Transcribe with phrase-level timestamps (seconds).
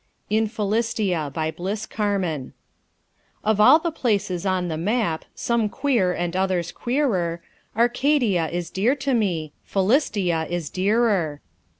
[0.31, 2.53] IN PHILISTIA BY BLISS CARMAN
[3.43, 7.39] Of all the places on the map, Some queer and others queerer,
[7.77, 11.39] Arcadia is dear to me, Philistia is dearer.